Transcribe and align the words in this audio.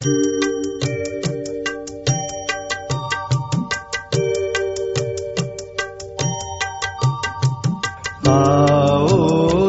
आओ 0.00 0.08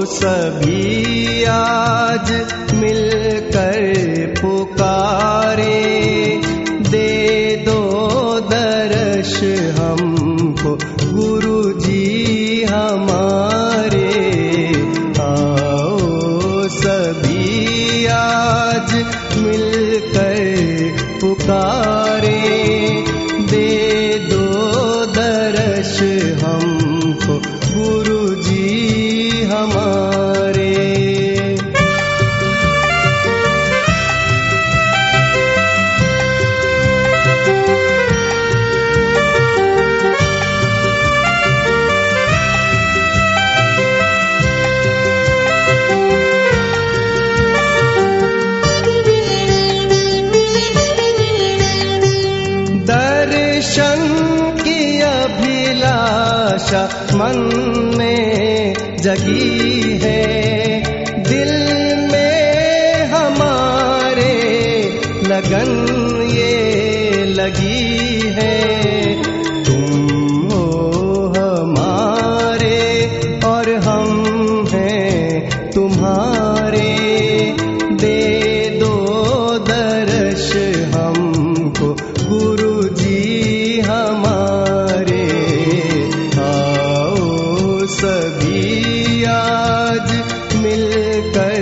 सभी 0.05 1.43
आज 1.43 2.31
मिलकर 2.73 3.81
पुकारे 4.41 5.67
दे 6.89 7.55
दो 7.65 7.79
दर्श 8.39 9.43
हमको 9.79 10.75
गुरु 11.13 11.79
जी 11.79 12.63
हमारे। 12.63 13.50
दर्शन 53.71 54.55
की 54.63 55.01
अभिलाषा 55.01 56.81
मन 57.13 57.37
में 57.97 58.73
जगी 58.97 59.99
है। 60.03 60.23
दिल 61.23 61.53
में 62.11 63.05
हमारे 63.05 64.35
लगन 65.23 65.71
ये 66.31 67.25
लगी 67.25 68.19
है। 68.39 68.90
हमारे। 83.91 85.25
आओ 86.39 87.15
सभी 87.85 89.23
आज 89.23 90.09
मिलकर 90.55 91.61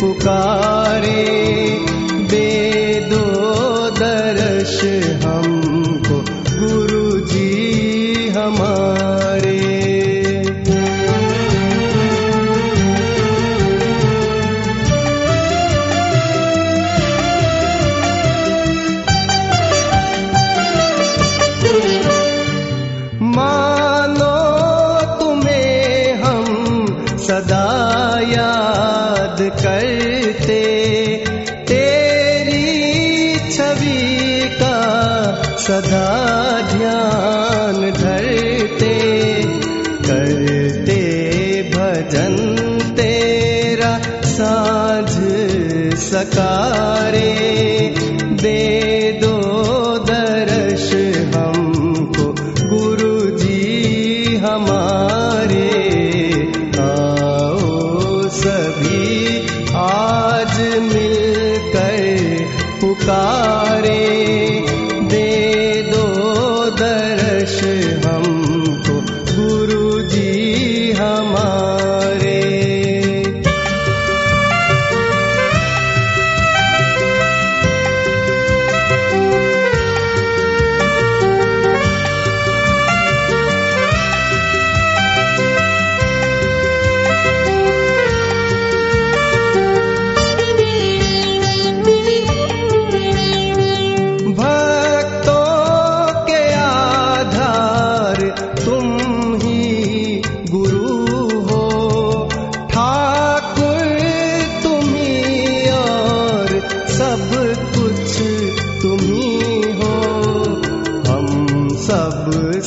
पुकारे। 0.00 1.32
दे 2.30 3.00
दो 3.10 3.26
दर्श 3.90 4.84
हमको 5.24 6.16
गुरु 6.58 7.26
जी 7.26 7.52
हमारे। 8.28 9.01
सदा 27.32 28.20
याद 28.20 29.36
करते। 29.40 30.60
तेरी 31.68 33.34
छवि 33.38 34.48
का 34.62 34.78
सदा 35.56 36.60
ध्यान 36.76 37.90
धरते। 37.90 38.98
करते 40.06 41.00
भजन 41.62 42.36
तेरा 42.96 43.98
साझ 44.24 45.10
सकारे। 45.98 47.51
पुकारे 62.92 64.51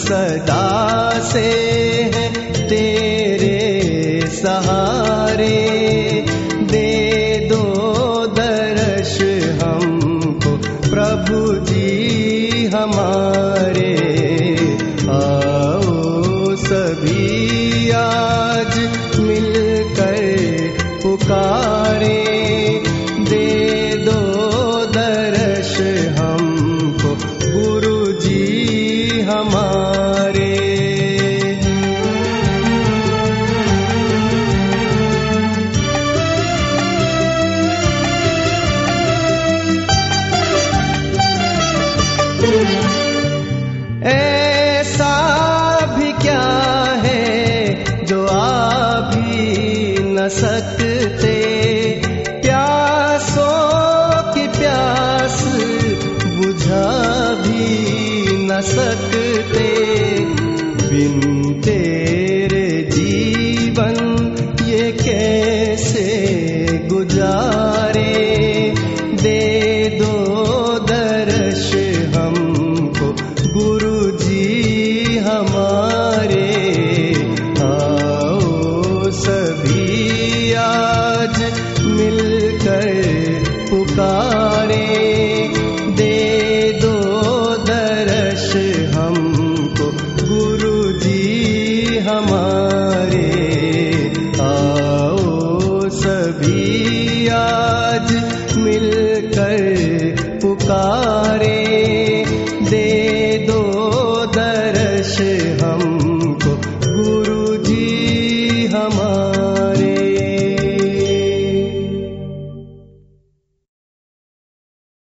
सदा 0.05 1.19
से 1.19 1.47
है 2.16 2.29
तेरे 2.69 4.27
सहारे। 4.27 5.55
दे 6.61 7.47
दो 7.51 7.63
दर्श 8.27 9.21
हमको 9.63 10.57
प्रभु 10.89 11.66
जी 11.66 12.66
हमारे। 12.66 13.34
सकते। 58.66 59.67
बिन 60.90 61.34